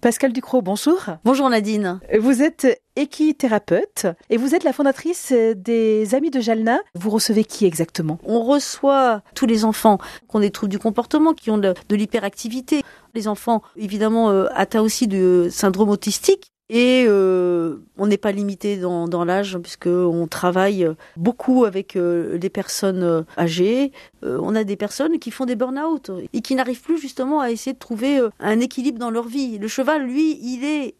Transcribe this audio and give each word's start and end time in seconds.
Pascal 0.00 0.32
Ducrot, 0.32 0.62
bonjour. 0.62 0.98
Bonjour 1.24 1.50
Nadine. 1.50 2.00
Vous 2.18 2.42
êtes 2.42 2.82
équithérapeute 2.96 4.06
et 4.30 4.38
vous 4.38 4.54
êtes 4.54 4.64
la 4.64 4.72
fondatrice 4.72 5.30
des 5.30 6.14
Amis 6.14 6.30
de 6.30 6.40
Jalna. 6.40 6.80
Vous 6.94 7.10
recevez 7.10 7.44
qui 7.44 7.66
exactement? 7.66 8.18
On 8.24 8.42
reçoit 8.42 9.20
tous 9.34 9.44
les 9.44 9.66
enfants 9.66 9.98
qui 9.98 10.36
ont 10.36 10.40
des 10.40 10.50
troubles 10.50 10.70
du 10.70 10.78
comportement, 10.78 11.34
qui 11.34 11.50
ont 11.50 11.58
de, 11.58 11.74
l'hyperactivité. 11.90 12.82
Les 13.14 13.28
enfants, 13.28 13.60
évidemment, 13.76 14.30
euh, 14.30 14.46
atteints 14.54 14.80
aussi 14.80 15.06
de 15.06 15.48
syndrome 15.50 15.90
autistique. 15.90 16.50
Et 16.72 17.04
euh, 17.08 17.78
on 17.98 18.06
n'est 18.06 18.16
pas 18.16 18.30
limité 18.30 18.76
dans, 18.76 19.24
l'âge 19.24 19.58
puisqu'on 19.58 20.28
travaille 20.30 20.88
beaucoup 21.16 21.64
avec 21.64 21.96
euh, 21.96 22.38
des 22.38 22.48
personnes 22.48 23.02
euh, 23.02 23.22
âgées. 23.36 23.90
on 24.22 24.54
a 24.54 24.62
des 24.62 24.76
personnes 24.76 25.18
qui 25.18 25.32
font 25.32 25.46
des 25.46 25.56
burn-out 25.56 26.12
et 26.32 26.40
qui 26.40 26.54
n'arrivent 26.54 26.80
plus 26.80 26.98
justement 26.98 27.40
à 27.40 27.50
essayer 27.50 27.72
de 27.72 27.78
trouver 27.78 28.20
un 28.38 28.60
équilibre 28.60 29.00
dans 29.00 29.10
leur 29.10 29.26
vie. 29.26 29.58
Le 29.58 29.66
cheval, 29.66 30.04
lui, 30.04 30.38
il 30.40 30.64
est 30.64 30.94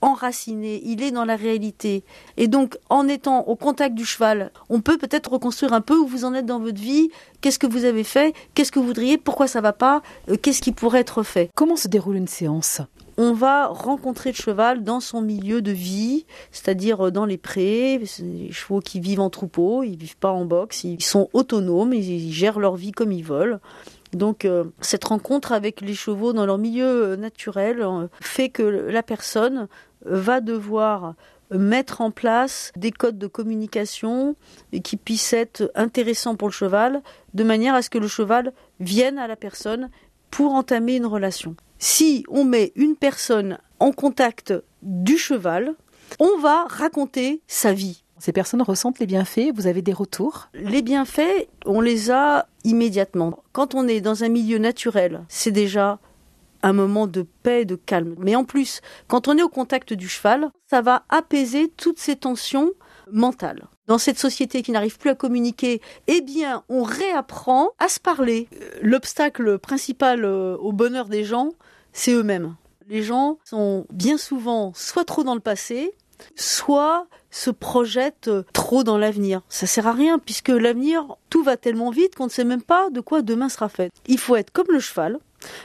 enraciné, 0.00 0.80
il 0.84 1.02
est 1.02 1.10
dans 1.10 1.24
la 1.24 1.34
réalité. 1.34 2.04
Et 2.36 2.46
donc, 2.46 2.78
en 2.88 3.08
étant 3.08 3.40
au 3.48 3.56
contact 3.56 3.96
du 3.96 4.04
cheval, 4.04 4.52
on 4.68 4.80
peut 4.80 4.96
peut-être 4.96 5.32
reconstruire 5.32 5.72
un 5.72 5.80
peu 5.80 5.96
où 5.96 6.06
vous 6.06 6.24
en 6.24 6.34
êtes 6.34 6.46
dans 6.46 6.60
votre 6.60 6.80
vie, 6.80 7.10
qu'est-ce 7.40 7.58
que 7.58 7.66
vous 7.66 7.84
avez 7.84 8.04
fait, 8.04 8.32
qu'est-ce 8.54 8.70
que 8.70 8.78
vous 8.78 8.86
voudriez, 8.86 9.18
pourquoi 9.18 9.48
ça 9.48 9.60
va 9.60 9.72
pas, 9.72 10.02
qu'est-ce 10.42 10.62
qui 10.62 10.70
pourrait 10.70 11.00
être 11.00 11.24
fait? 11.24 11.50
Comment 11.56 11.76
se 11.76 11.88
déroule 11.88 12.16
une 12.16 12.28
séance? 12.28 12.80
On 13.18 13.32
va 13.32 13.66
rencontrer 13.68 14.30
le 14.30 14.36
cheval 14.36 14.82
dans 14.82 15.00
son 15.00 15.22
milieu 15.22 15.62
de 15.62 15.72
vie, 15.72 16.26
c'est-à-dire 16.50 17.10
dans 17.10 17.24
les 17.24 17.38
prés, 17.38 17.98
les 18.18 18.52
chevaux 18.52 18.80
qui 18.80 19.00
vivent 19.00 19.20
en 19.20 19.30
troupeau, 19.30 19.82
ils 19.82 19.96
vivent 19.96 20.18
pas 20.18 20.32
en 20.32 20.44
boxe, 20.44 20.84
ils 20.84 21.02
sont 21.02 21.28
autonomes, 21.32 21.92
ils 21.94 22.32
gèrent 22.32 22.58
leur 22.58 22.76
vie 22.76 22.92
comme 22.92 23.12
ils 23.12 23.24
veulent. 23.24 23.60
Donc 24.12 24.44
euh, 24.44 24.64
cette 24.80 25.04
rencontre 25.04 25.52
avec 25.52 25.80
les 25.80 25.94
chevaux 25.94 26.32
dans 26.32 26.46
leur 26.46 26.58
milieu 26.58 26.86
euh, 26.86 27.16
naturel 27.16 27.80
euh, 27.82 28.08
fait 28.20 28.48
que 28.48 28.62
la 28.62 29.02
personne 29.02 29.68
va 30.04 30.40
devoir 30.40 31.14
mettre 31.50 32.00
en 32.00 32.10
place 32.10 32.72
des 32.76 32.90
codes 32.90 33.18
de 33.18 33.26
communication 33.28 34.34
qui 34.82 34.96
puissent 34.96 35.32
être 35.32 35.70
intéressants 35.76 36.34
pour 36.34 36.48
le 36.48 36.52
cheval, 36.52 37.02
de 37.34 37.44
manière 37.44 37.74
à 37.74 37.82
ce 37.82 37.90
que 37.90 37.98
le 37.98 38.08
cheval 38.08 38.52
vienne 38.80 39.18
à 39.18 39.28
la 39.28 39.36
personne 39.36 39.88
pour 40.30 40.54
entamer 40.54 40.96
une 40.96 41.06
relation 41.06 41.56
si 41.78 42.24
on 42.28 42.44
met 42.44 42.72
une 42.76 42.96
personne 42.96 43.58
en 43.80 43.92
contact 43.92 44.54
du 44.82 45.18
cheval, 45.18 45.74
on 46.18 46.38
va 46.38 46.64
raconter 46.68 47.42
sa 47.46 47.72
vie. 47.72 48.02
Ces 48.18 48.32
personnes 48.32 48.62
ressentent 48.62 48.98
les 48.98 49.06
bienfaits, 49.06 49.52
vous 49.54 49.66
avez 49.66 49.82
des 49.82 49.92
retours? 49.92 50.48
Les 50.54 50.80
bienfaits, 50.80 51.48
on 51.66 51.80
les 51.80 52.10
a 52.10 52.46
immédiatement. 52.64 53.42
Quand 53.52 53.74
on 53.74 53.86
est 53.86 54.00
dans 54.00 54.24
un 54.24 54.28
milieu 54.28 54.58
naturel, 54.58 55.24
c'est 55.28 55.50
déjà 55.50 55.98
un 56.62 56.72
moment 56.72 57.06
de 57.06 57.26
paix, 57.42 57.66
de 57.66 57.76
calme. 57.76 58.14
Mais 58.18 58.34
en 58.34 58.44
plus, 58.44 58.80
quand 59.06 59.28
on 59.28 59.36
est 59.36 59.42
au 59.42 59.50
contact 59.50 59.92
du 59.92 60.08
cheval, 60.08 60.50
ça 60.70 60.80
va 60.80 61.04
apaiser 61.10 61.68
toutes 61.76 61.98
ces 61.98 62.16
tensions 62.16 62.70
mentales. 63.10 63.66
Dans 63.86 63.98
cette 63.98 64.18
société 64.18 64.62
qui 64.62 64.72
n'arrive 64.72 64.98
plus 64.98 65.10
à 65.10 65.14
communiquer, 65.14 65.80
eh 66.06 66.20
bien, 66.20 66.64
on 66.68 66.82
réapprend 66.82 67.70
à 67.78 67.88
se 67.88 68.00
parler. 68.00 68.48
L'obstacle 68.82 69.58
principal 69.58 70.24
euh, 70.24 70.56
au 70.56 70.72
bonheur 70.72 71.06
des 71.06 71.24
gens, 71.24 71.50
c'est 71.92 72.12
eux-mêmes. 72.12 72.56
Les 72.88 73.02
gens 73.02 73.38
sont 73.44 73.86
bien 73.92 74.16
souvent 74.16 74.72
soit 74.74 75.04
trop 75.04 75.24
dans 75.24 75.34
le 75.34 75.40
passé, 75.40 75.92
soit 76.34 77.06
se 77.30 77.50
projettent 77.50 78.30
trop 78.52 78.84
dans 78.84 78.96
l'avenir. 78.96 79.42
Ça 79.48 79.66
sert 79.66 79.86
à 79.86 79.92
rien 79.92 80.18
puisque 80.18 80.48
l'avenir, 80.48 81.16
tout 81.28 81.42
va 81.42 81.56
tellement 81.56 81.90
vite 81.90 82.14
qu'on 82.14 82.26
ne 82.26 82.30
sait 82.30 82.44
même 82.44 82.62
pas 82.62 82.90
de 82.90 83.00
quoi 83.00 83.22
demain 83.22 83.48
sera 83.48 83.68
fait. 83.68 83.92
Il 84.06 84.18
faut 84.18 84.36
être 84.36 84.52
comme 84.52 84.68
le 84.70 84.80
cheval, 84.80 85.18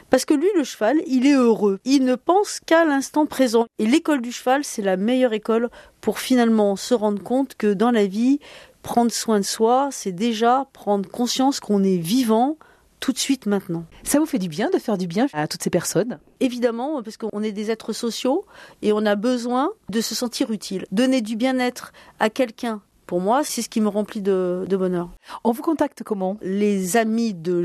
parce 0.09 0.25
que 0.25 0.33
lui, 0.33 0.47
le 0.55 0.63
cheval, 0.63 1.01
il 1.07 1.25
est 1.25 1.33
heureux. 1.33 1.79
Il 1.85 2.05
ne 2.05 2.15
pense 2.15 2.59
qu'à 2.65 2.85
l'instant 2.85 3.25
présent. 3.25 3.65
Et 3.79 3.85
l'école 3.85 4.21
du 4.21 4.31
cheval, 4.31 4.63
c'est 4.63 4.81
la 4.81 4.97
meilleure 4.97 5.33
école 5.33 5.69
pour 6.01 6.19
finalement 6.19 6.75
se 6.75 6.93
rendre 6.93 7.21
compte 7.21 7.55
que 7.55 7.73
dans 7.73 7.91
la 7.91 8.05
vie, 8.05 8.39
prendre 8.81 9.11
soin 9.11 9.39
de 9.39 9.45
soi, 9.45 9.89
c'est 9.91 10.11
déjà 10.11 10.67
prendre 10.73 11.09
conscience 11.09 11.59
qu'on 11.59 11.83
est 11.83 11.97
vivant, 11.97 12.57
tout 12.99 13.11
de 13.11 13.17
suite 13.17 13.47
maintenant. 13.47 13.85
Ça 14.03 14.19
vous 14.19 14.25
fait 14.25 14.39
du 14.39 14.47
bien 14.47 14.69
de 14.69 14.77
faire 14.77 14.97
du 14.97 15.07
bien 15.07 15.27
à 15.33 15.47
toutes 15.47 15.63
ces 15.63 15.69
personnes? 15.69 16.19
Évidemment, 16.39 17.01
parce 17.03 17.17
qu'on 17.17 17.43
est 17.43 17.51
des 17.51 17.71
êtres 17.71 17.93
sociaux 17.93 18.45
et 18.81 18.93
on 18.93 19.05
a 19.05 19.15
besoin 19.15 19.71
de 19.89 20.01
se 20.01 20.15
sentir 20.15 20.51
utile. 20.51 20.85
Donner 20.91 21.21
du 21.21 21.35
bien-être 21.35 21.93
à 22.19 22.29
quelqu'un 22.29 22.81
pour 23.11 23.19
moi, 23.19 23.43
c'est 23.43 23.61
ce 23.61 23.67
qui 23.67 23.81
me 23.81 23.89
remplit 23.89 24.21
de, 24.21 24.65
bonheur. 24.69 25.09
On 25.43 25.51
vous 25.51 25.63
contacte 25.63 26.01
comment? 26.01 26.37
Les 26.41 26.95
amis 26.95 27.33
de 27.33 27.61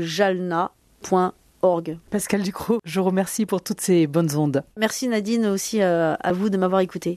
Pascal 2.09 2.41
Ducrot, 2.43 2.79
je 2.85 2.99
vous 2.99 3.05
remercie 3.05 3.45
pour 3.45 3.61
toutes 3.61 3.81
ces 3.81 4.07
bonnes 4.07 4.35
ondes. 4.35 4.63
Merci 4.77 5.07
Nadine 5.07 5.45
aussi 5.47 5.81
à, 5.81 5.87
euh, 5.87 6.15
à 6.19 6.33
vous 6.33 6.49
de 6.49 6.57
m'avoir 6.57 6.81
écouté. 6.81 7.15